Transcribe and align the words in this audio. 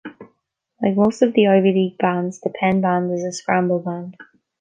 Like 0.81 0.95
most 0.95 1.21
of 1.21 1.33
the 1.35 1.45
Ivy 1.45 1.71
League 1.73 1.99
Bands, 1.99 2.41
the 2.41 2.49
Penn 2.49 2.81
Band 2.81 3.13
is 3.13 3.23
a 3.23 3.31
scramble 3.31 3.77
band. 3.77 4.17